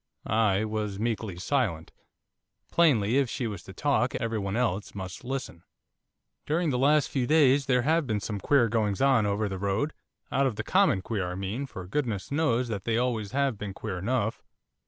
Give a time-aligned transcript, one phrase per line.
[0.25, 1.91] I was meekly silent;
[2.71, 5.61] plainly, if she was to talk, every one else must listen.
[6.47, 9.93] 'During the last few days there have been some queer goings on over the road,
[10.31, 13.75] out of the common queer, I mean, for goodness knows that they always have been
[13.75, 14.41] queer enough.